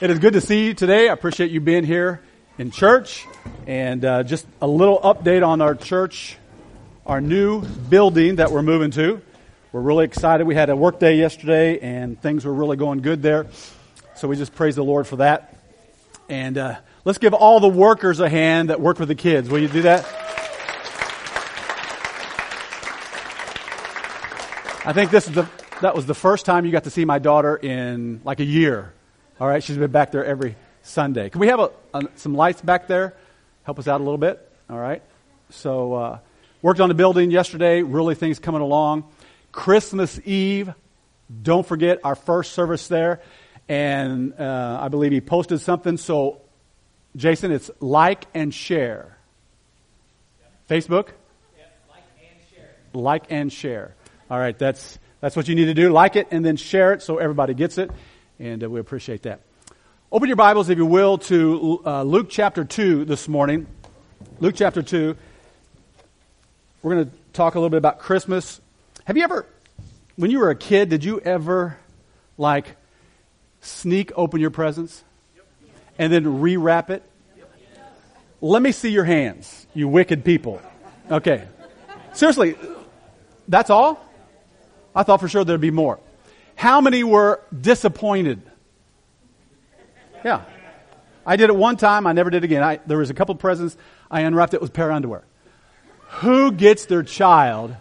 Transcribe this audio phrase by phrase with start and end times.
[0.00, 1.10] It is good to see you today.
[1.10, 2.22] I appreciate you being here
[2.56, 3.26] in church.
[3.66, 6.38] And uh, just a little update on our church,
[7.04, 9.20] our new building that we're moving to.
[9.72, 10.46] We're really excited.
[10.46, 13.48] We had a work day yesterday, and things were really going good there.
[14.16, 15.54] So we just praise the Lord for that.
[16.30, 19.50] And uh, let's give all the workers a hand that work with the kids.
[19.50, 20.06] Will you do that?
[24.86, 25.46] I think this is the
[25.82, 28.94] that was the first time you got to see my daughter in like a year.
[29.40, 31.30] All right, she's been back there every Sunday.
[31.30, 33.14] Can we have a, a, some lights back there?
[33.62, 34.46] Help us out a little bit.
[34.68, 35.02] All right.
[35.48, 36.18] So uh,
[36.60, 37.80] worked on the building yesterday.
[37.80, 39.04] Really things coming along.
[39.50, 40.74] Christmas Eve.
[41.42, 43.22] Don't forget our first service there,
[43.66, 45.96] and uh, I believe he posted something.
[45.96, 46.42] So,
[47.16, 49.16] Jason, it's like and share.
[50.68, 51.12] Facebook.
[51.88, 52.74] like and share.
[52.92, 53.94] Like and share.
[54.30, 55.90] All right, that's that's what you need to do.
[55.90, 57.90] Like it and then share it so everybody gets it.
[58.40, 59.40] And uh, we appreciate that.
[60.10, 63.66] Open your Bibles, if you will, to uh, Luke chapter 2 this morning.
[64.40, 65.14] Luke chapter 2.
[66.82, 68.62] We're going to talk a little bit about Christmas.
[69.04, 69.44] Have you ever,
[70.16, 71.76] when you were a kid, did you ever,
[72.38, 72.76] like,
[73.60, 75.04] sneak open your presents
[75.98, 77.02] and then rewrap it?
[78.40, 80.62] Let me see your hands, you wicked people.
[81.10, 81.46] Okay.
[82.14, 82.56] Seriously,
[83.48, 84.02] that's all?
[84.96, 86.00] I thought for sure there'd be more.
[86.60, 88.42] How many were disappointed?
[90.22, 90.42] Yeah.
[91.24, 92.06] I did it one time.
[92.06, 92.62] I never did it again.
[92.62, 93.78] I, there was a couple presents.
[94.10, 95.24] I unwrapped it with pair of underwear.
[96.20, 97.74] Who gets their child?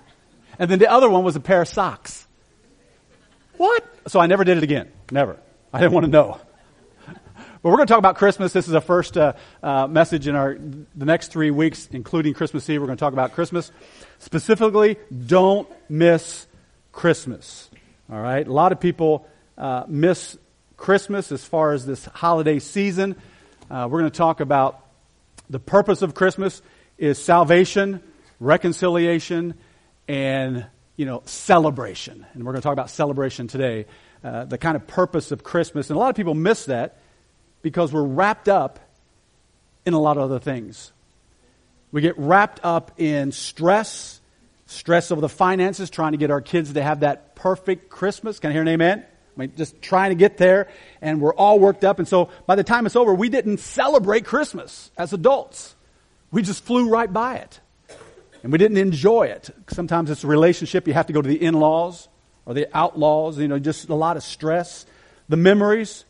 [0.58, 2.26] And then the other one was a pair of socks.
[3.58, 3.84] What?
[4.08, 4.90] So I never did it again.
[5.12, 5.36] Never.
[5.74, 6.40] I didn't want to know.
[7.06, 7.18] But
[7.64, 8.54] we're going to talk about Christmas.
[8.54, 12.70] This is the first uh, uh, message in our the next three weeks, including Christmas
[12.70, 12.80] Eve.
[12.80, 13.74] We're going to talk about Christmas.
[14.20, 14.96] Specifically,
[15.28, 16.48] don't miss
[16.94, 17.70] Christmas.
[18.12, 18.46] All right?
[18.46, 20.38] A lot of people uh, miss
[20.78, 23.16] Christmas as far as this holiday season.
[23.70, 24.84] Uh, we're going to talk about
[25.50, 26.62] the purpose of Christmas
[26.98, 28.02] is salvation,
[28.40, 29.54] reconciliation,
[30.08, 30.66] and
[30.96, 32.26] you know celebration.
[32.34, 33.86] And we're going to talk about celebration today.
[34.24, 36.98] Uh, the kind of purpose of Christmas, and a lot of people miss that
[37.62, 38.80] because we're wrapped up
[39.86, 40.92] in a lot of other things.
[41.92, 44.19] We get wrapped up in stress
[44.70, 48.40] stress over the finances, trying to get our kids to have that perfect Christmas.
[48.40, 49.04] Can I hear an amen?
[49.36, 50.68] I mean, just trying to get there,
[51.02, 51.98] and we're all worked up.
[51.98, 55.76] And so by the time it's over, we didn't celebrate Christmas as adults.
[56.32, 57.60] We just flew right by it.
[58.44, 59.50] And we didn't enjoy it.
[59.70, 60.88] Sometimes it's a relationship.
[60.88, 62.08] You have to go to the in laws
[62.46, 64.86] or the outlaws, you know, just a lot of stress.
[65.30, 66.06] The memories.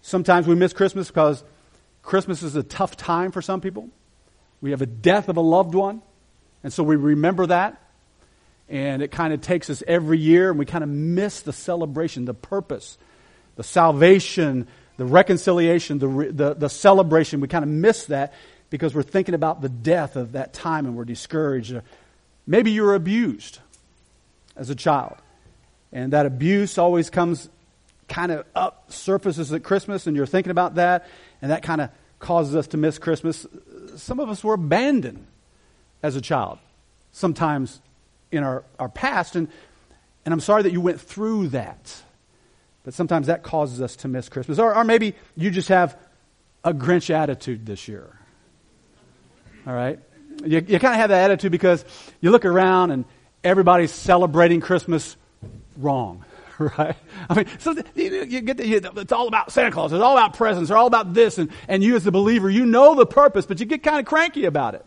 [0.00, 1.44] Sometimes we miss Christmas because
[2.02, 3.90] Christmas is a tough time for some people.
[4.60, 6.02] We have a death of a loved one,
[6.64, 7.80] and so we remember that
[8.68, 12.24] and it kind of takes us every year, and we kind of miss the celebration,
[12.26, 12.98] the purpose,
[13.56, 17.40] the salvation, the reconciliation, the, the, the celebration.
[17.40, 18.34] We kind of miss that
[18.70, 21.80] because we're thinking about the death of that time and we're discouraged.
[22.46, 23.60] Maybe you were abused
[24.56, 25.16] as a child,
[25.92, 27.48] and that abuse always comes
[28.08, 31.06] kind of up, surfaces at Christmas, and you're thinking about that,
[31.40, 33.46] and that kind of causes us to miss Christmas.
[33.96, 35.26] Some of us were abandoned
[36.02, 36.58] as a child.
[37.12, 37.80] Sometimes
[38.30, 39.36] in our, our past.
[39.36, 39.48] And,
[40.24, 42.02] and I'm sorry that you went through that.
[42.84, 44.58] But sometimes that causes us to miss Christmas.
[44.58, 45.98] Or, or maybe you just have
[46.64, 48.18] a Grinch attitude this year.
[49.66, 49.98] All right?
[50.44, 51.84] You, you kind of have that attitude because
[52.20, 53.04] you look around and
[53.42, 55.16] everybody's celebrating Christmas
[55.76, 56.24] wrong.
[56.76, 56.96] Right?
[57.30, 59.92] I mean, so you, get the, you, it's all about Santa Claus.
[59.92, 60.70] It's all about presents.
[60.70, 61.38] It's all about this.
[61.38, 64.06] And, and you as a believer, you know the purpose, but you get kind of
[64.06, 64.84] cranky about it.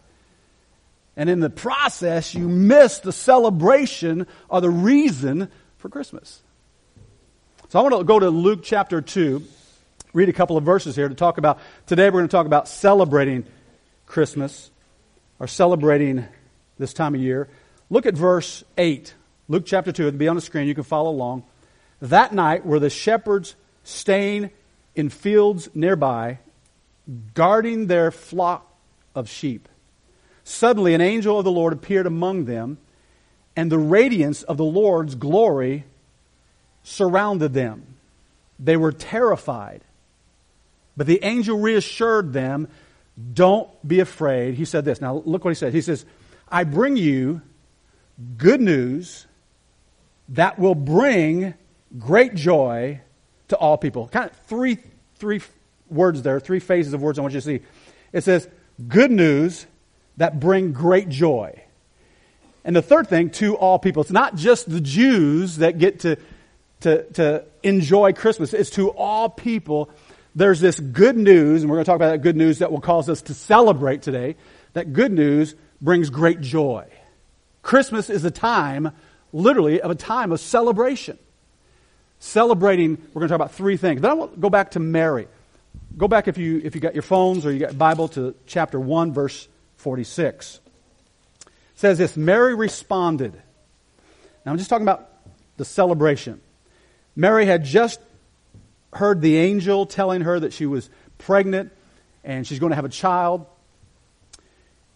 [1.15, 6.41] And in the process, you miss the celebration or the reason for Christmas.
[7.69, 9.43] So I want to go to Luke chapter 2,
[10.13, 11.59] read a couple of verses here to talk about.
[11.85, 13.45] Today we're going to talk about celebrating
[14.05, 14.71] Christmas
[15.39, 16.25] or celebrating
[16.77, 17.47] this time of year.
[17.89, 19.13] Look at verse 8.
[19.47, 20.07] Luke chapter 2.
[20.07, 20.67] It'll be on the screen.
[20.67, 21.43] You can follow along.
[22.01, 24.49] That night were the shepherds staying
[24.95, 26.39] in fields nearby,
[27.33, 28.69] guarding their flock
[29.13, 29.67] of sheep.
[30.43, 32.77] Suddenly, an angel of the Lord appeared among them,
[33.55, 35.85] and the radiance of the Lord's glory
[36.83, 37.95] surrounded them.
[38.59, 39.81] They were terrified.
[40.97, 42.67] But the angel reassured them,
[43.33, 44.55] Don't be afraid.
[44.55, 45.01] He said this.
[45.01, 45.73] Now, look what he said.
[45.73, 46.05] He says,
[46.49, 47.41] I bring you
[48.37, 49.25] good news
[50.29, 51.53] that will bring
[51.97, 53.01] great joy
[53.49, 54.07] to all people.
[54.07, 54.77] Kind of three,
[55.15, 55.41] three
[55.89, 57.59] words there, three phases of words I want you to see.
[58.13, 58.47] It says,
[58.87, 59.65] Good news
[60.17, 61.61] that bring great joy.
[62.63, 64.01] And the third thing, to all people.
[64.01, 66.17] It's not just the Jews that get to,
[66.81, 69.89] to, to enjoy Christmas, it's to all people
[70.33, 72.81] there's this good news, and we're going to talk about that good news that will
[72.81, 74.37] cause us to celebrate today.
[74.73, 76.87] That good news brings great joy.
[77.61, 78.91] Christmas is a time,
[79.33, 81.17] literally, of a time of celebration.
[82.19, 84.01] Celebrating, we're going to talk about three things.
[84.01, 85.27] Then I want to go back to Mary.
[85.97, 88.79] Go back if you, if you got your phones or you got Bible to chapter
[88.79, 89.49] 1, verse
[89.81, 90.59] 46.
[91.45, 93.33] It says this Mary responded.
[94.45, 95.09] Now I'm just talking about
[95.57, 96.41] the celebration.
[97.15, 97.99] Mary had just
[98.93, 101.71] heard the angel telling her that she was pregnant
[102.23, 103.45] and she's going to have a child.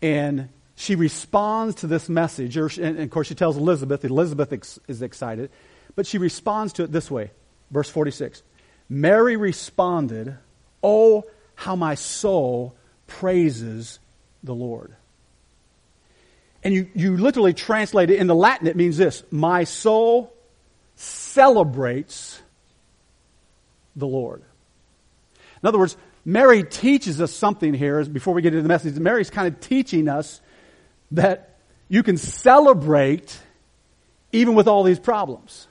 [0.02, 2.58] And she responds to this message.
[2.58, 4.06] And of course, she tells Elizabeth.
[4.06, 4.54] Elizabeth
[4.88, 5.50] is excited.
[5.96, 7.32] But she responds to it this way.
[7.72, 8.44] Verse 46.
[8.90, 10.38] Mary responded,
[10.84, 11.24] Oh,
[11.56, 12.76] how my soul
[13.08, 14.00] praises
[14.46, 14.96] the Lord.
[16.64, 20.34] And you, you literally translate it into Latin, it means this My soul
[20.96, 22.42] celebrates
[23.96, 24.44] the Lord.
[25.62, 28.96] In other words, Mary teaches us something here before we get into the message.
[28.96, 30.42] Mary's kind of teaching us
[31.12, 31.58] that
[31.88, 33.38] you can celebrate
[34.32, 35.68] even with all these problems.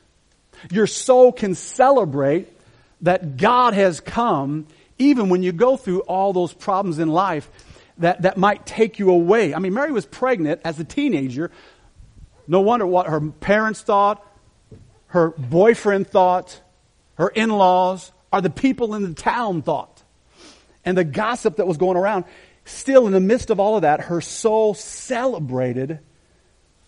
[0.70, 2.48] Your soul can celebrate
[3.00, 4.66] that God has come
[4.96, 7.50] even when you go through all those problems in life
[7.98, 9.54] that, that might take you away.
[9.54, 11.50] I mean, Mary was pregnant as a teenager.
[12.46, 14.24] No wonder what her parents thought,
[15.08, 16.60] her boyfriend thought,
[17.16, 20.02] her in laws, or the people in the town thought.
[20.84, 22.24] And the gossip that was going around.
[22.66, 26.00] Still, in the midst of all of that, her soul celebrated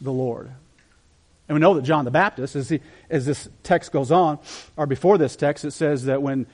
[0.00, 0.50] the Lord.
[1.49, 4.38] And we know that John the Baptist, as, he, as this text goes on,
[4.76, 6.47] or before this text, it says that when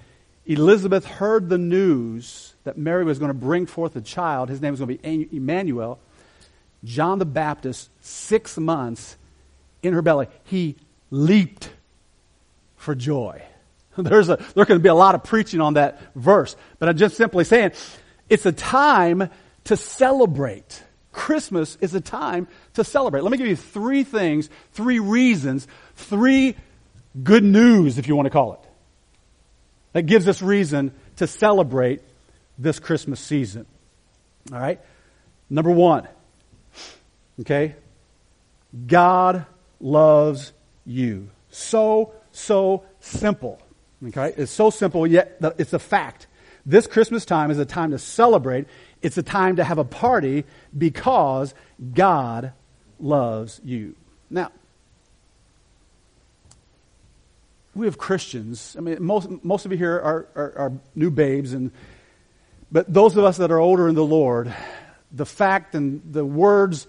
[0.44, 4.72] Elizabeth heard the news that Mary was going to bring forth a child, his name
[4.72, 5.98] was going to be Emmanuel,
[6.84, 9.16] John the Baptist, six months
[9.82, 10.76] in her belly, he
[11.10, 11.70] leaped
[12.76, 13.42] for joy.
[13.96, 17.16] There's a, going to be a lot of preaching on that verse, but I'm just
[17.16, 17.72] simply saying
[18.28, 19.28] it's a time
[19.64, 20.82] to celebrate.
[21.12, 23.22] Christmas is a time to celebrate.
[23.22, 26.56] Let me give you three things, three reasons, three
[27.22, 28.60] good news, if you want to call it,
[29.92, 32.00] that gives us reason to celebrate
[32.58, 33.66] this Christmas season.
[34.52, 34.80] All right?
[35.48, 36.08] Number one,
[37.40, 37.76] okay?
[38.86, 39.44] God
[39.80, 40.52] loves
[40.86, 41.28] you.
[41.50, 43.60] So, so simple.
[44.08, 44.32] Okay?
[44.36, 46.26] It's so simple, yet it's a fact.
[46.64, 48.66] This Christmas time is a time to celebrate.
[49.02, 50.44] It's a time to have a party
[50.76, 51.54] because
[51.92, 52.52] God
[53.00, 53.96] loves you.
[54.30, 54.52] Now,
[57.74, 58.76] we have Christians.
[58.78, 61.72] I mean, most, most of you here are, are, are new babes, and,
[62.72, 64.52] but those of us that are older in the Lord,
[65.12, 66.86] the fact and the words,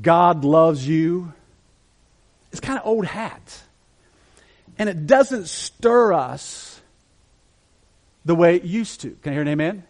[0.00, 1.32] God loves you,
[2.52, 3.62] is kind of old hat.
[4.78, 6.80] And it doesn't stir us
[8.24, 9.10] the way it used to.
[9.22, 9.84] Can I hear an amen?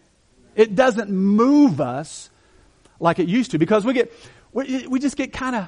[0.55, 2.29] It doesn't move us
[2.99, 4.13] like it used to because we get,
[4.53, 5.67] we, we just get kind of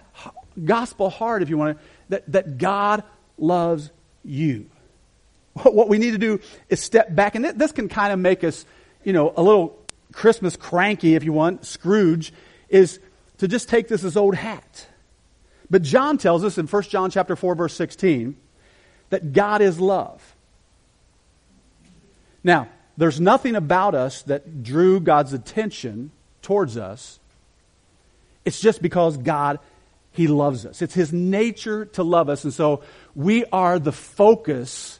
[0.63, 3.03] gospel hard, if you want to, that, that God
[3.37, 3.91] loves
[4.23, 4.69] you.
[5.63, 8.65] What we need to do is step back, and this can kind of make us,
[9.03, 9.77] you know, a little
[10.11, 12.33] Christmas cranky, if you want, Scrooge,
[12.69, 12.99] is
[13.39, 14.87] to just take this as old hat.
[15.69, 18.35] But John tells us in 1 John chapter 4, verse 16,
[19.09, 20.35] that God is love.
[22.43, 22.67] Now,
[22.97, 26.11] there's nothing about us that drew God's attention
[26.41, 27.19] towards us.
[28.45, 29.59] It's just because God,
[30.11, 30.81] He loves us.
[30.81, 32.43] It's His nature to love us.
[32.43, 32.83] And so
[33.15, 34.99] we are the focus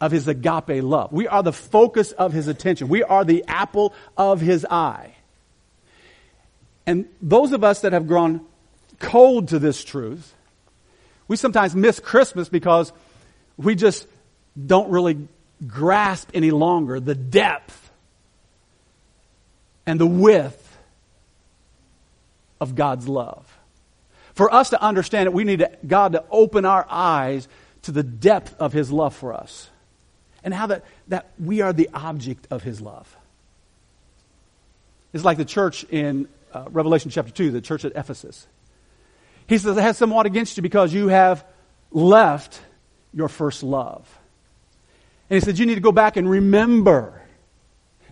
[0.00, 1.12] of His agape love.
[1.12, 2.88] We are the focus of His attention.
[2.88, 5.14] We are the apple of His eye.
[6.86, 8.42] And those of us that have grown
[8.98, 10.34] cold to this truth,
[11.28, 12.92] we sometimes miss Christmas because
[13.56, 14.06] we just
[14.64, 15.28] don't really
[15.66, 17.90] grasp any longer the depth
[19.86, 20.62] and the width
[22.60, 23.52] of God's love.
[24.34, 27.48] For us to understand it, we need God to open our eyes
[27.82, 29.70] to the depth of His love for us
[30.46, 33.14] and how that, that we are the object of His love.
[35.12, 38.46] It's like the church in uh, Revelation chapter 2, the church at Ephesus.
[39.48, 41.44] He says, I have somewhat against you because you have
[41.90, 42.60] left
[43.12, 44.08] your first love.
[45.28, 47.20] And he said, You need to go back and remember.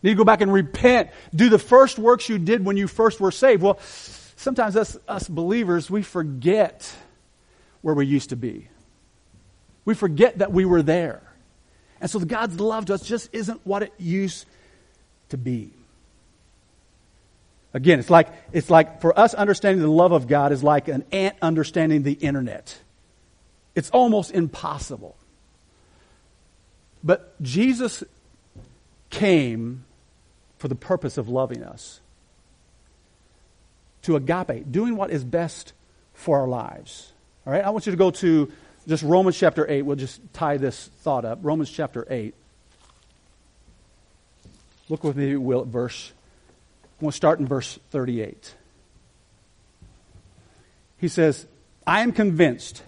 [0.03, 1.11] You need to go back and repent.
[1.35, 3.63] Do the first works you did when you first were saved.
[3.63, 6.93] Well, sometimes us, us believers, we forget
[7.81, 8.69] where we used to be.
[9.85, 11.23] We forget that we were there.
[12.05, 14.45] And so God's love to us just isn't what it used
[15.31, 15.71] to be.
[17.73, 21.07] Again, it's like, it's like for us understanding the love of God is like an
[21.13, 22.79] ant understanding the internet.
[23.75, 25.17] It's almost impossible.
[27.03, 28.05] But Jesus
[29.09, 29.87] came
[30.59, 32.01] for the purpose of loving us.
[34.03, 35.73] To agape, doing what is best
[36.13, 37.15] for our lives.
[37.47, 38.53] All right, I want you to go to
[38.87, 39.83] just Romans chapter 8.
[39.83, 41.39] We'll just tie this thought up.
[41.43, 42.35] Romans chapter 8.
[44.89, 46.13] Look with me, will, at verse.
[47.01, 48.55] We'll start in verse 38.
[50.99, 51.47] He says,
[51.87, 52.83] I am convinced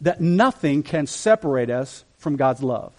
[0.00, 2.92] that nothing can separate us from God's love.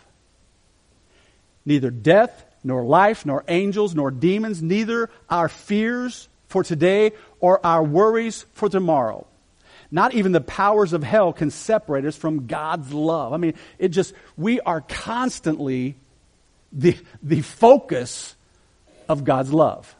[1.65, 7.83] Neither death, nor life, nor angels, nor demons, neither our fears for today or our
[7.83, 9.25] worries for tomorrow.
[9.91, 13.33] Not even the powers of hell can separate us from God's love.
[13.33, 15.97] I mean, it just, we are constantly
[16.71, 18.35] the, the focus
[19.09, 19.93] of God's love.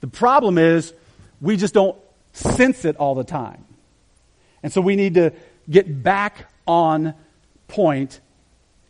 [0.00, 0.92] The problem is
[1.40, 1.96] we just don't
[2.32, 3.64] sense it all the time.
[4.62, 5.32] And so we need to
[5.68, 7.14] get back on
[7.66, 8.20] point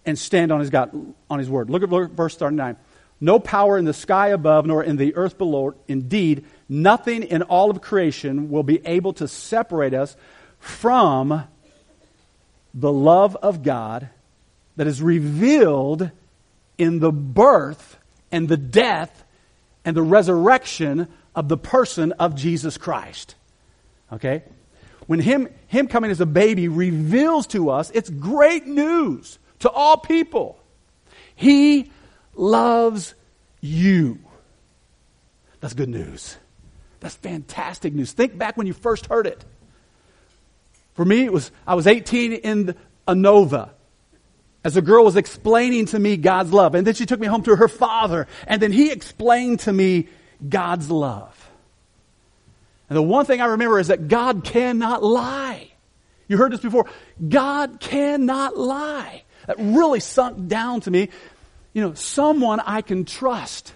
[0.04, 1.70] and stand on his God, on his word.
[1.70, 2.76] Look at verse 39.
[3.20, 5.74] No power in the sky above nor in the earth below.
[5.88, 10.16] Indeed, nothing in all of creation will be able to separate us
[10.60, 11.44] from
[12.74, 14.08] the love of God
[14.76, 16.10] that is revealed
[16.76, 17.96] in the birth
[18.30, 19.24] and the death
[19.84, 23.34] and the resurrection of the person of Jesus Christ.
[24.12, 24.44] Okay?
[25.06, 29.96] When him, him coming as a baby reveals to us, it's great news to all
[29.96, 30.60] people.
[31.34, 31.90] He
[32.38, 33.14] loves
[33.60, 34.18] you.
[35.60, 36.36] That's good news.
[37.00, 38.12] That's fantastic news.
[38.12, 39.44] Think back when you first heard it.
[40.94, 42.74] For me, it was I was 18 in
[43.06, 43.70] ANOVA
[44.64, 46.74] as a girl was explaining to me God's love.
[46.74, 50.08] And then she took me home to her father, and then he explained to me
[50.46, 51.50] God's love.
[52.90, 55.70] And the one thing I remember is that God cannot lie.
[56.26, 56.86] You heard this before.
[57.26, 59.22] God cannot lie.
[59.46, 61.08] That really sunk down to me.
[61.78, 63.72] You know, someone I can trust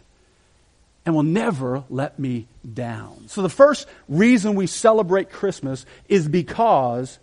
[1.07, 3.29] and will never let me down.
[3.29, 7.21] So the first reason we celebrate Christmas is because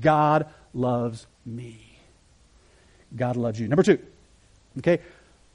[0.00, 1.98] God loves me.
[3.14, 3.68] God loves you.
[3.68, 3.98] Number two,
[4.78, 5.00] okay,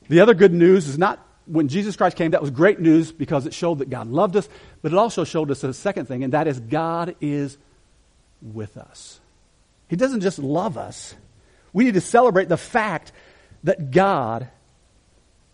[0.10, 3.48] the other good news is not when Jesus Christ came, that was great news because
[3.48, 4.48] it showed that God loved us,
[4.84, 7.58] but it also showed us a second thing, and that is God is
[8.44, 9.20] with us.
[9.88, 11.16] He doesn't just love us.
[11.74, 13.12] We need to celebrate the fact
[13.64, 14.50] that God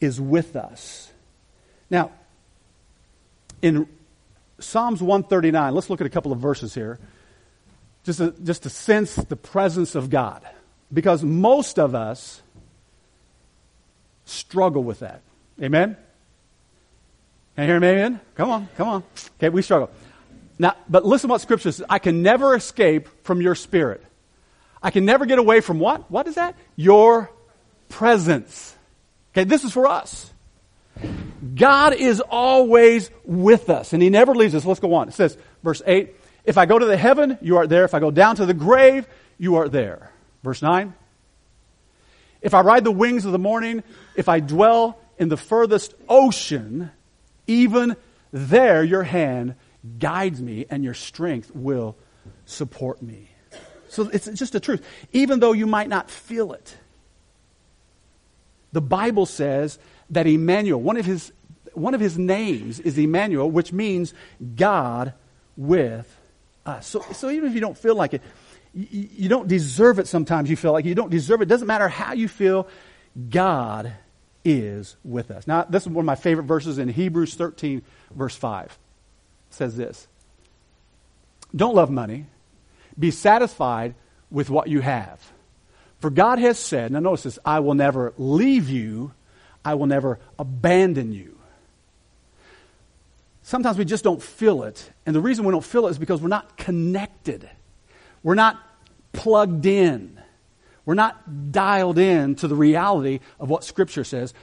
[0.04, 1.12] is with us.
[1.90, 2.12] Now,
[3.62, 3.88] in
[4.60, 7.00] Psalms 139, let's look at a couple of verses here,
[8.04, 10.46] just to, just to sense the presence of God.
[10.92, 12.42] Because most of us
[14.26, 15.22] struggle with that.
[15.62, 15.96] Amen?
[17.56, 17.88] Can you hear me?
[17.88, 18.20] Amen?
[18.36, 19.04] Come on, come on.
[19.38, 19.90] Okay, we struggle.
[20.60, 21.86] Now, but listen what Scripture says.
[21.90, 24.04] I can never escape from your spirit.
[24.82, 26.12] I can never get away from what?
[26.12, 26.56] What is that?
[26.76, 27.32] Your
[27.88, 28.76] presence.
[29.34, 30.32] Okay, this is for us.
[31.56, 34.66] God is always with us, and He never leaves us.
[34.66, 35.08] Let's go on.
[35.08, 37.84] It says, verse 8, If I go to the heaven, you are there.
[37.84, 40.12] If I go down to the grave, you are there.
[40.44, 40.94] Verse 9,
[42.42, 43.84] If I ride the wings of the morning,
[44.16, 46.92] if I dwell in the furthest ocean,
[47.48, 47.96] even
[48.32, 49.56] there your hand
[50.00, 51.98] guides me and your strength will
[52.46, 53.30] support me.
[53.90, 54.84] So it's just a truth.
[55.12, 56.78] Even though you might not feel it,
[58.74, 61.32] the Bible says that Emmanuel, one of his,
[61.74, 64.14] one of his names is Emmanuel, which means
[64.56, 65.14] God
[65.56, 66.20] with
[66.66, 66.88] us.
[66.88, 68.22] So, so even if you don't feel like it,
[68.74, 71.44] you, you don't deserve it sometimes, you feel like you don't deserve it.
[71.44, 72.68] It doesn't matter how you feel,
[73.30, 73.94] God
[74.44, 75.48] is with us.
[75.48, 78.66] Now, this is one of my favorite verses in Hebrews 13, verse 5.
[78.66, 78.74] It
[79.52, 80.08] says this
[81.56, 82.26] Don't love money,
[82.98, 83.94] be satisfied
[84.32, 85.33] with what you have.
[86.04, 89.14] For God has said, now notice this, I will never leave you,
[89.64, 91.38] I will never abandon you.
[93.42, 94.92] Sometimes we just don't feel it.
[95.06, 97.50] And the reason we don't feel it is because we're not connected.
[98.22, 98.62] We're not
[99.14, 100.20] plugged in.
[100.84, 104.34] We're not dialed in to the reality of what Scripture says.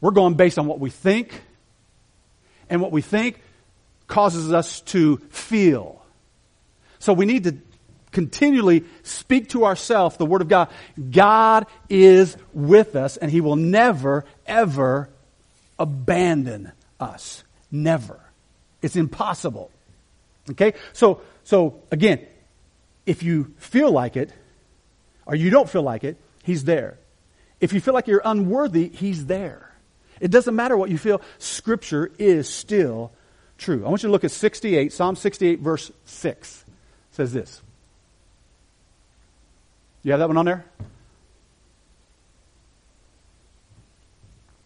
[0.00, 1.38] We're going based on what we think,
[2.70, 3.42] and what we think
[4.06, 6.02] causes us to feel.
[6.98, 7.56] So we need to
[8.14, 10.70] continually speak to ourselves the Word of God.
[11.10, 15.10] God is with us, and He will never, ever
[15.78, 17.44] abandon us.
[17.70, 18.18] Never.
[18.80, 19.70] It's impossible.
[20.50, 20.72] Okay?
[20.94, 22.24] So, so again,
[23.04, 24.32] if you feel like it,
[25.26, 26.98] or you don't feel like it, He's there.
[27.60, 29.72] If you feel like you're unworthy, He's there.
[30.20, 33.12] It doesn't matter what you feel, Scripture is still
[33.58, 33.84] true.
[33.84, 36.64] I want you to look at 68, Psalm 68, verse 6.
[37.12, 37.62] Says this.
[40.04, 40.64] You have that one on there?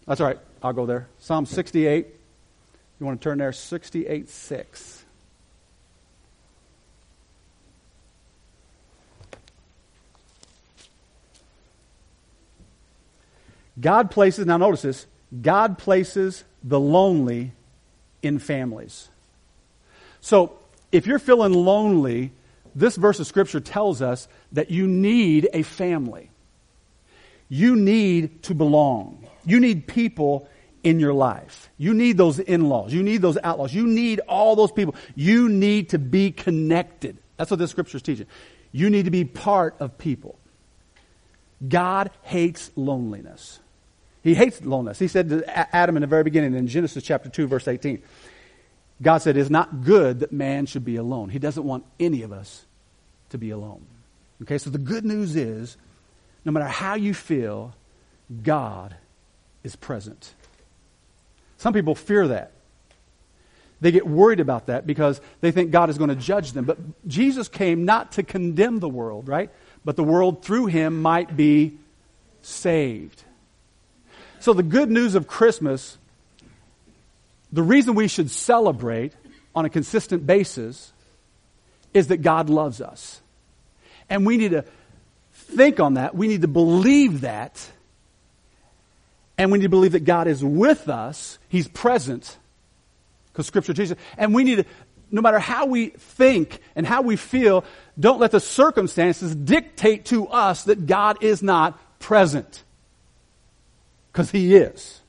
[0.06, 0.38] That's all right.
[0.62, 1.08] I'll go there.
[1.20, 2.06] Psalm 68.
[2.98, 3.52] You want to turn there?
[3.52, 5.04] 68 6.
[13.80, 15.06] God places, now notice this,
[15.40, 17.52] God places the lonely
[18.22, 19.08] in families.
[20.20, 20.58] So
[20.90, 22.32] if you're feeling lonely,
[22.78, 26.30] this verse of Scripture tells us that you need a family.
[27.48, 29.26] You need to belong.
[29.44, 30.48] You need people
[30.84, 31.70] in your life.
[31.76, 32.92] You need those in laws.
[32.92, 33.74] You need those outlaws.
[33.74, 34.94] You need all those people.
[35.16, 37.18] You need to be connected.
[37.36, 38.26] That's what this scripture is teaching.
[38.70, 40.38] You need to be part of people.
[41.66, 43.58] God hates loneliness.
[44.22, 44.98] He hates loneliness.
[44.98, 48.02] He said to Adam in the very beginning in Genesis chapter 2, verse 18,
[49.00, 51.30] God said, It's not good that man should be alone.
[51.30, 52.66] He doesn't want any of us
[53.30, 53.84] to be alone.
[54.42, 55.76] Okay, so the good news is
[56.44, 57.74] no matter how you feel,
[58.42, 58.94] God
[59.64, 60.34] is present.
[61.56, 62.52] Some people fear that.
[63.80, 66.64] They get worried about that because they think God is going to judge them.
[66.64, 69.50] But Jesus came not to condemn the world, right?
[69.84, 71.78] But the world through him might be
[72.42, 73.22] saved.
[74.40, 75.98] So the good news of Christmas,
[77.52, 79.12] the reason we should celebrate
[79.54, 80.92] on a consistent basis
[81.98, 83.20] is that God loves us.
[84.08, 84.64] And we need to
[85.32, 86.14] think on that.
[86.14, 87.70] We need to believe that.
[89.36, 91.38] And we need to believe that God is with us.
[91.48, 92.38] He's present.
[93.32, 93.96] Because Scripture teaches.
[94.16, 94.64] And we need to,
[95.10, 97.64] no matter how we think and how we feel,
[97.98, 102.64] don't let the circumstances dictate to us that God is not present.
[104.12, 105.00] Because He is.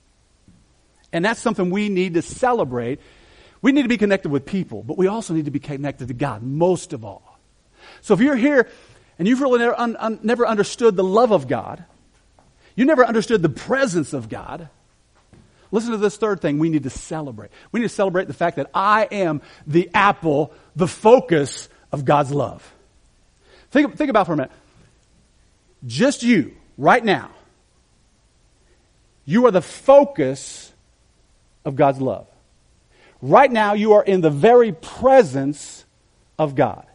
[1.12, 3.00] And that's something we need to celebrate.
[3.61, 6.13] We need to be connected with people, but we also need to be connected to
[6.13, 7.39] God, most of all.
[8.01, 8.69] So if you're here
[9.17, 11.83] and you've really never, un, un, never understood the love of God,
[12.75, 14.69] you never understood the presence of God,
[15.71, 17.51] listen to this third thing we need to celebrate.
[17.73, 22.31] We need to celebrate the fact that I am the apple, the focus of God's
[22.31, 22.73] love.
[23.71, 24.51] Think, think about for a minute.
[25.86, 27.31] Just you, right now,
[29.25, 30.71] you are the focus
[31.65, 32.28] of God's love.
[33.21, 35.86] Right now, you are in the very presence
[36.38, 36.86] of God.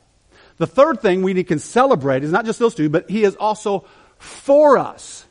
[0.56, 3.84] The third thing we can celebrate is not just those two, but He is also
[4.18, 5.26] for us.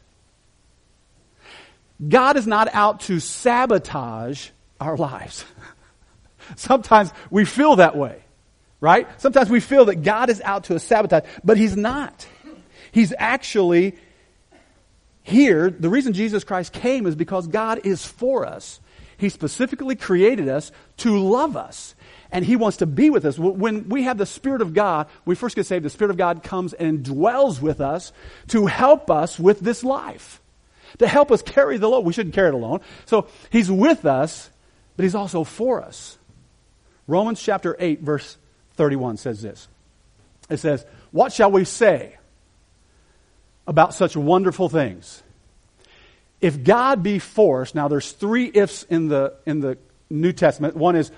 [2.05, 5.45] God is not out to sabotage our lives.
[6.55, 8.21] Sometimes we feel that way,
[8.81, 9.07] right?
[9.21, 12.27] Sometimes we feel that God is out to sabotage, but He's not.
[12.91, 13.95] He's actually
[15.23, 15.69] here.
[15.69, 18.79] The reason Jesus Christ came is because God is for us.
[19.23, 21.95] He specifically created us to love us
[22.29, 23.39] and He wants to be with us.
[23.39, 26.43] When we have the Spirit of God, we first get saved, the Spirit of God
[26.43, 28.11] comes and dwells with us
[28.49, 30.41] to help us with this life,
[30.99, 32.01] to help us carry the load.
[32.01, 32.81] We shouldn't carry it alone.
[33.05, 34.49] So He's with us,
[34.97, 36.17] but He's also for us.
[37.07, 38.35] Romans chapter 8, verse
[38.73, 39.69] 31 says this.
[40.49, 42.17] It says, What shall we say
[43.67, 45.23] about such wonderful things?
[46.43, 49.77] If God be for us, now there's three ifs in the, in the
[50.09, 50.75] New Testament.
[50.75, 51.09] One is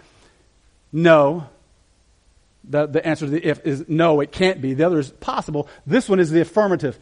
[0.91, 1.49] no.
[2.63, 4.75] The, the answer to the if is no, it can't be.
[4.75, 5.67] The other is possible.
[5.87, 6.99] This one is the affirmative.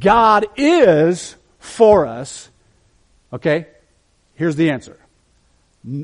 [0.00, 2.48] God is for us.
[3.30, 3.66] Okay?
[4.36, 4.98] Here's the answer.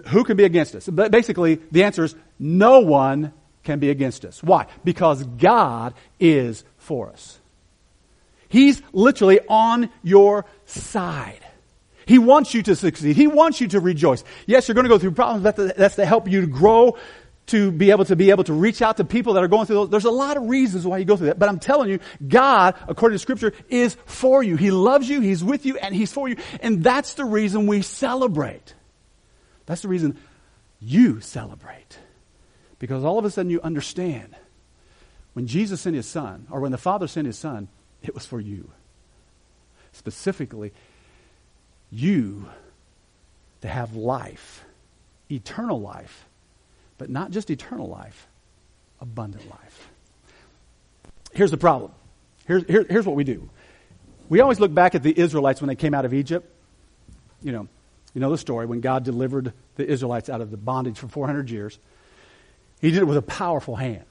[0.08, 0.86] Who can be against us?
[0.86, 3.32] But basically, the answer is no one
[3.64, 4.42] can be against us.
[4.42, 4.66] Why?
[4.84, 7.39] Because God is for us.
[8.50, 11.40] He's literally on your side.
[12.04, 13.14] He wants you to succeed.
[13.14, 14.24] He wants you to rejoice.
[14.44, 16.98] Yes, you're going to go through problems, but that's to help you to grow,
[17.46, 19.76] to be able to be able to reach out to people that are going through
[19.76, 19.90] those.
[19.90, 21.38] There's a lot of reasons why you go through that.
[21.38, 24.56] But I'm telling you, God, according to scripture, is for you.
[24.56, 26.36] He loves you, He's with you, and He's for you.
[26.60, 28.74] And that's the reason we celebrate.
[29.66, 30.18] That's the reason
[30.80, 32.00] you celebrate.
[32.80, 34.34] Because all of a sudden you understand
[35.34, 37.68] when Jesus sent His Son, or when the Father sent His Son,
[38.02, 38.70] it was for you.
[39.92, 40.72] Specifically,
[41.90, 42.48] you
[43.60, 44.64] to have life,
[45.30, 46.26] eternal life,
[46.98, 48.26] but not just eternal life,
[49.00, 49.88] abundant life.
[51.32, 51.92] Here's the problem.
[52.46, 53.48] Here's, here, here's what we do.
[54.28, 56.48] We always look back at the Israelites when they came out of Egypt.
[57.42, 57.68] You know,
[58.14, 61.50] you know the story when God delivered the Israelites out of the bondage for 400
[61.50, 61.78] years.
[62.80, 64.04] He did it with a powerful hand,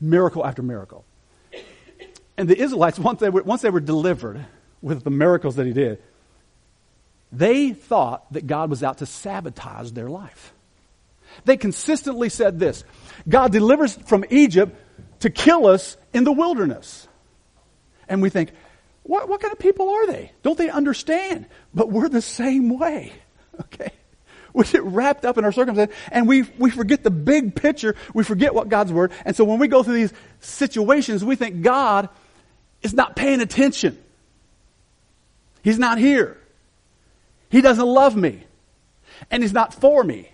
[0.00, 1.04] miracle after miracle.
[2.44, 4.44] And the Israelites, once they were, once they were delivered
[4.82, 6.02] with the miracles that he did,
[7.32, 10.52] they thought that God was out to sabotage their life.
[11.46, 12.84] They consistently said this
[13.26, 14.76] God delivers from Egypt
[15.20, 17.08] to kill us in the wilderness.
[18.10, 18.50] And we think,
[19.04, 20.30] what, what kind of people are they?
[20.42, 21.46] Don't they understand?
[21.72, 23.14] But we're the same way.
[23.58, 23.92] Okay?
[24.52, 27.94] We get wrapped up in our circumstance and we, we forget the big picture.
[28.14, 29.12] We forget what God's word.
[29.24, 32.08] And so when we go through these situations, we think God
[32.84, 33.98] is not paying attention.
[35.62, 36.36] He's not here.
[37.48, 38.44] He doesn't love me.
[39.30, 40.30] And He's not for me.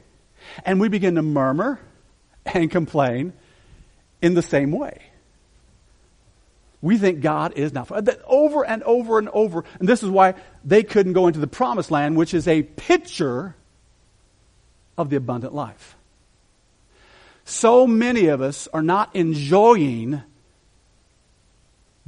[0.64, 1.80] And we begin to murmur
[2.44, 3.32] and complain
[4.20, 5.00] in the same way.
[6.82, 9.64] We think God is not for that over and over and over.
[9.78, 10.34] And this is why
[10.64, 13.54] they couldn't go into the promised land, which is a picture
[14.96, 15.96] of the abundant life.
[17.44, 20.22] So many of us are not enjoying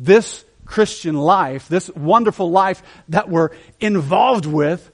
[0.04, 4.90] this Christian life, this wonderful life that we're involved with.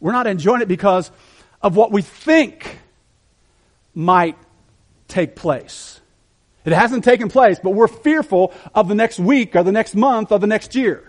[0.00, 1.10] We're not enjoying it because
[1.62, 2.78] of what we think
[3.94, 4.36] might
[5.08, 6.00] take place.
[6.64, 10.32] It hasn't taken place, but we're fearful of the next week or the next month
[10.32, 11.08] or the next year.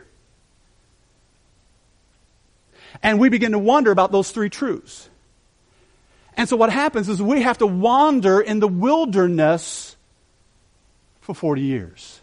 [3.02, 5.10] And we begin to wonder about those three truths.
[6.36, 9.96] And so what happens is we have to wander in the wilderness
[11.22, 12.20] for 40 years.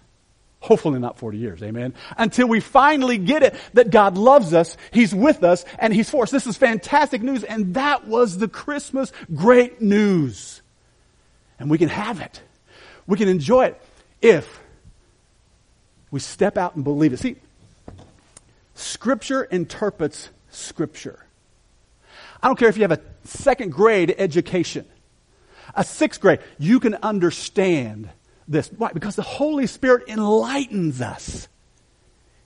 [0.60, 1.94] Hopefully not 40 years, amen.
[2.18, 6.24] Until we finally get it that God loves us, He's with us, and He's for
[6.24, 6.30] us.
[6.30, 10.60] This is fantastic news, and that was the Christmas great news.
[11.58, 12.42] And we can have it.
[13.06, 13.82] We can enjoy it
[14.20, 14.60] if
[16.10, 17.18] we step out and believe it.
[17.18, 17.36] See,
[18.74, 21.24] Scripture interprets Scripture.
[22.42, 24.84] I don't care if you have a second grade education,
[25.74, 28.10] a sixth grade, you can understand
[28.50, 28.68] this.
[28.72, 28.90] Why?
[28.92, 31.48] Because the Holy Spirit enlightens us.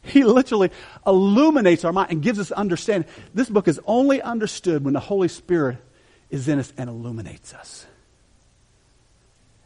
[0.02, 0.70] He literally
[1.06, 3.08] illuminates our mind and gives us understanding.
[3.32, 5.78] This book is only understood when the Holy Spirit
[6.30, 7.86] is in us and illuminates us.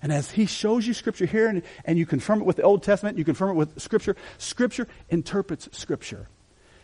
[0.01, 2.85] And as He shows you Scripture here and, and you confirm it with the Old
[2.85, 6.29] Testament, you confirm it with Scripture, Scripture interprets Scripture.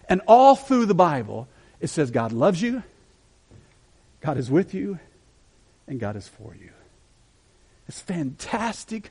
[0.09, 1.47] And all through the Bible,
[1.81, 2.83] it says God loves you,
[4.21, 4.99] God is with you,
[5.87, 6.71] and God is for you.
[7.87, 9.11] It's fantastic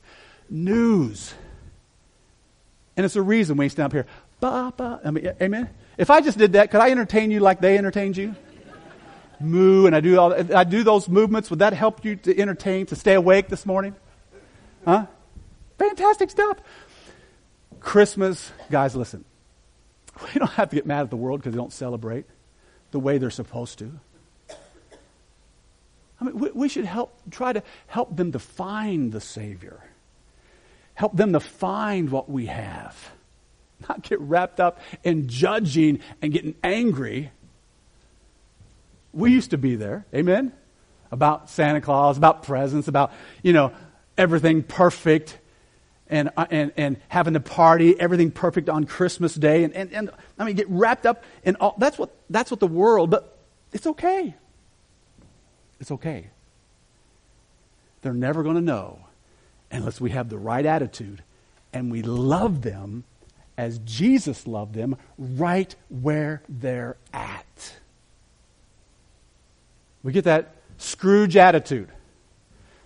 [0.50, 1.34] news.
[2.96, 4.06] And it's a reason we stand up here.
[4.40, 5.70] Ba, ba, I mean, amen?
[5.98, 8.36] If I just did that, could I entertain you like they entertained you?
[9.40, 11.50] Moo, and I do all, I do those movements.
[11.50, 13.96] Would that help you to entertain, to stay awake this morning?
[14.86, 15.08] Huh?
[15.78, 16.58] Fantastic stuff.
[17.80, 19.26] Christmas, guys, listen.
[20.34, 22.26] We don't have to get mad at the world because they don't celebrate
[22.92, 23.92] the way they're supposed to.
[26.22, 29.84] I mean, we, we should help, try to help them to find the Savior.
[30.96, 33.12] Help them to find what we have.
[33.90, 37.32] Not get wrapped up in judging and getting angry.
[39.12, 40.06] We used to be there.
[40.14, 40.54] Amen?
[41.12, 43.72] About Santa Claus, about presents, about, you know,
[44.18, 45.38] everything perfect
[46.08, 49.64] and, uh, and, and having the party, everything perfect on Christmas Day.
[49.64, 51.76] And, and, and I mean, get wrapped up in all.
[51.78, 53.38] That's what, that's what the world, but
[53.72, 54.36] it's okay.
[55.80, 56.30] It's okay.
[58.02, 59.00] They're never going to know
[59.74, 61.24] unless we have the right attitude
[61.74, 63.04] and we love them
[63.58, 67.74] as Jesus loved them right where they're at.
[70.04, 71.90] We get that Scrooge attitude.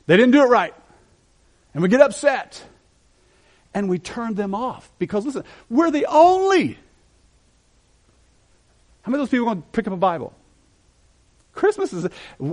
[0.06, 0.74] They didn't do it right.
[1.74, 2.64] And we get upset.
[3.74, 4.90] And we turn them off.
[5.00, 6.78] Because listen, we're the only.
[9.02, 10.34] How many of those people are going to pick up a Bible?
[11.58, 12.08] Christmas is,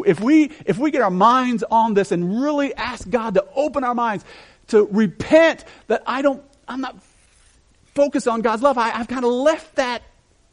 [0.06, 3.84] if we, if we get our minds on this and really ask God to open
[3.84, 4.24] our minds,
[4.68, 6.96] to repent that I don't, I'm not
[7.94, 8.78] focused on God's love.
[8.78, 10.02] I, I've kind of left that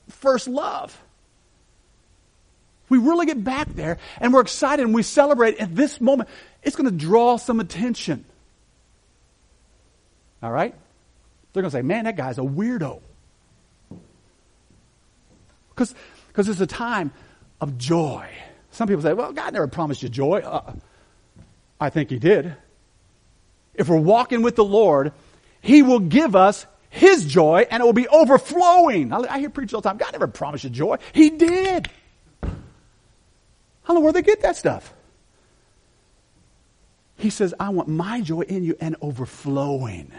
[0.10, 0.96] first love.
[2.90, 6.30] We really get back there and we're excited and we celebrate at this moment.
[6.62, 8.26] It's going to draw some attention.
[10.44, 10.76] All right?
[11.54, 13.00] They're going to say, man, that guy's a weirdo.
[15.70, 15.96] Because
[16.50, 17.14] it's a time
[17.62, 18.28] of joy.
[18.72, 20.40] Some people say, well, God never promised you joy.
[20.40, 20.74] Uh,
[21.80, 22.56] I think He did.
[23.76, 25.14] If we're walking with the Lord,
[25.62, 29.14] He will give us His joy and it will be overflowing.
[29.14, 30.98] I, hear preachers all the time, God never promised you joy.
[31.14, 31.90] He did.
[32.44, 32.48] I
[33.88, 34.94] don't know where they get that stuff.
[37.18, 40.12] He says, I want my joy in you and overflowing.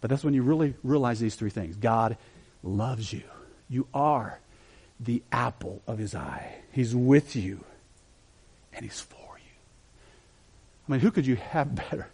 [0.00, 2.16] But that's when you really realize these three things God
[2.62, 3.22] loves you.
[3.68, 4.38] You are
[5.00, 6.56] the apple of his eye.
[6.72, 7.64] He's with you,
[8.72, 9.52] and he's for you.
[10.88, 12.08] I mean, who could you have better?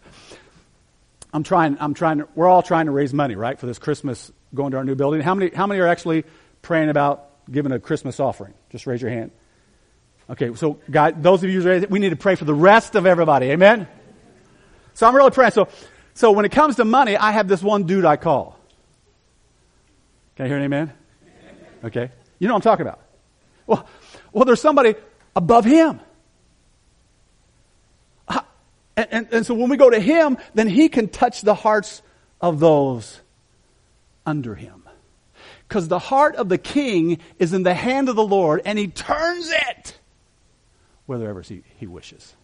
[1.33, 4.71] I'm trying, I'm trying we're all trying to raise money, right, for this Christmas going
[4.71, 5.21] to our new building.
[5.21, 6.25] How many, how many are actually
[6.61, 8.53] praying about giving a Christmas offering?
[8.69, 9.31] Just raise your hand.
[10.29, 13.05] Okay, so God, those of you who we need to pray for the rest of
[13.05, 13.47] everybody.
[13.47, 13.87] Amen?
[14.93, 15.51] So I'm really praying.
[15.51, 15.67] So,
[16.13, 18.57] so when it comes to money, I have this one dude I call.
[20.35, 20.93] Can I hear an amen?
[21.83, 22.09] Okay.
[22.43, 22.99] You know what I'm talking about.
[23.65, 23.87] Well,
[24.33, 24.95] Well, there's somebody
[25.33, 26.01] above him.
[28.95, 32.01] And, and, and so when we go to him, then he can touch the hearts
[32.41, 33.21] of those
[34.25, 34.83] under him.
[35.67, 38.87] Because the heart of the king is in the hand of the Lord, and he
[38.87, 39.97] turns it
[41.07, 42.35] wherever he, he wishes.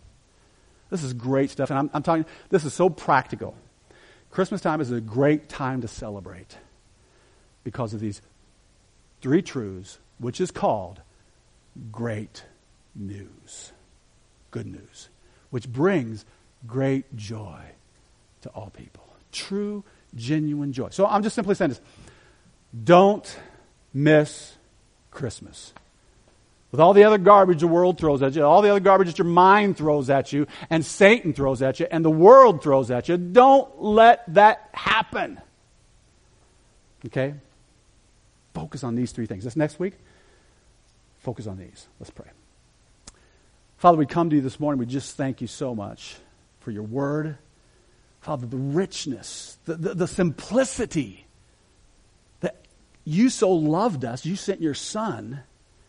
[0.89, 3.55] This is great stuff, and I'm, I'm talking, this is so practical.
[4.31, 6.57] Christmas time is a great time to celebrate
[7.63, 8.23] because of these
[9.21, 11.01] three truths, which is called
[11.91, 12.43] great
[12.95, 13.71] news.
[14.51, 15.09] Good news,
[15.49, 16.25] which brings
[16.65, 17.61] great joy
[18.41, 19.03] to all people.
[19.31, 19.83] True,
[20.15, 20.89] genuine joy.
[20.89, 21.81] So I'm just simply saying this
[22.83, 23.37] don't
[23.93, 24.55] miss
[25.11, 25.73] Christmas.
[26.71, 29.17] With all the other garbage the world throws at you, all the other garbage that
[29.17, 33.09] your mind throws at you, and Satan throws at you, and the world throws at
[33.09, 35.41] you, don't let that happen.
[37.07, 37.33] Okay?
[38.53, 39.43] Focus on these three things.
[39.43, 39.93] This next week,
[41.19, 41.87] focus on these.
[41.99, 42.27] Let's pray.
[43.77, 44.79] Father, we come to you this morning.
[44.79, 46.17] We just thank you so much
[46.59, 47.37] for your word.
[48.21, 51.25] Father, the richness, the, the, the simplicity
[52.41, 52.65] that
[53.05, 55.41] you so loved us, you sent your son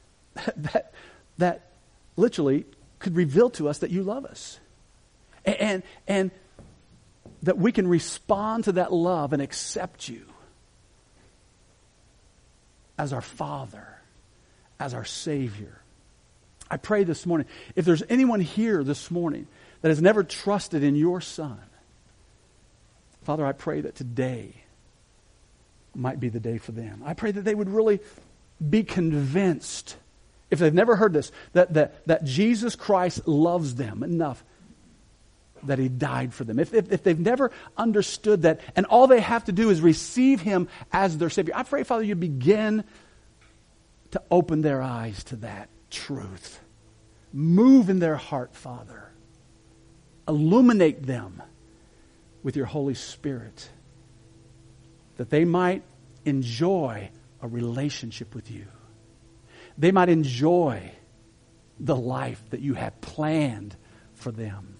[0.56, 0.92] that,
[1.38, 1.72] that
[2.16, 2.66] literally
[3.00, 4.60] could reveal to us that you love us.
[5.44, 6.30] And, and, and
[7.42, 10.26] that we can respond to that love and accept you
[13.00, 13.88] as our Father,
[14.78, 15.80] as our Savior.
[16.70, 19.46] I pray this morning, if there's anyone here this morning
[19.80, 21.58] that has never trusted in your Son,
[23.22, 24.52] Father, I pray that today
[25.94, 27.02] might be the day for them.
[27.02, 28.00] I pray that they would really
[28.68, 29.96] be convinced,
[30.50, 34.44] if they've never heard this, that, that, that Jesus Christ loves them enough
[35.64, 36.58] that he died for them.
[36.58, 40.40] If, if, if, they've never understood that, and all they have to do is receive
[40.40, 42.84] him as their Savior, I pray, Father, you begin
[44.12, 46.60] to open their eyes to that truth.
[47.32, 49.10] Move in their heart, Father.
[50.26, 51.42] Illuminate them
[52.42, 53.68] with your Holy Spirit
[55.16, 55.82] that they might
[56.24, 57.10] enjoy
[57.42, 58.66] a relationship with you.
[59.76, 60.92] They might enjoy
[61.78, 63.76] the life that you have planned
[64.14, 64.76] for them.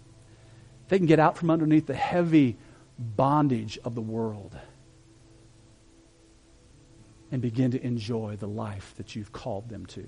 [0.90, 2.57] They can get out from underneath the heavy
[2.98, 4.59] bondage of the world
[7.31, 10.05] and begin to enjoy the life that you've called them to.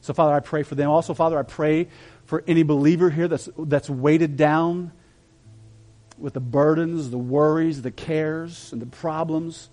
[0.00, 0.90] So, Father, I pray for them.
[0.90, 1.86] Also, Father, I pray
[2.24, 4.90] for any believer here that's, that's weighted down
[6.18, 9.70] with the burdens, the worries, the cares, and the problems.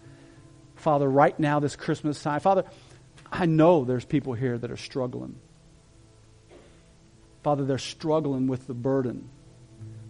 [0.75, 2.65] Father, right now, this Christmas time, Father,
[3.31, 5.37] I know there's people here that are struggling.
[7.41, 9.27] Father, they're struggling with the burden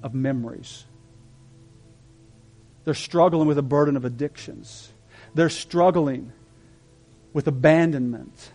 [0.03, 0.85] of memories.
[2.83, 4.91] They're struggling with a burden of addictions.
[5.33, 6.31] They're struggling
[7.33, 8.51] with abandonment.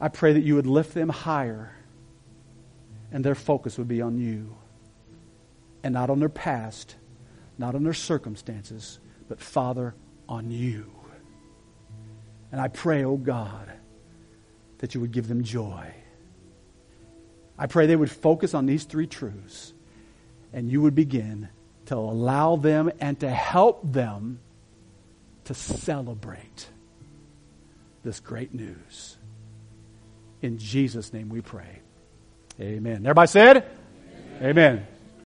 [0.00, 1.72] I pray that you would lift them higher
[3.12, 4.56] and their focus would be on you
[5.82, 6.96] and not on their past,
[7.58, 9.94] not on their circumstances, but Father,
[10.28, 10.90] on you.
[12.52, 13.70] And I pray, oh God,
[14.78, 15.92] that you would give them joy.
[17.60, 19.74] I pray they would focus on these three truths
[20.54, 21.50] and you would begin
[21.86, 24.40] to allow them and to help them
[25.44, 26.70] to celebrate
[28.02, 29.18] this great news.
[30.40, 31.80] In Jesus' name we pray.
[32.58, 33.04] Amen.
[33.04, 33.56] Everybody said?
[34.38, 34.50] Amen.
[34.50, 34.86] Amen.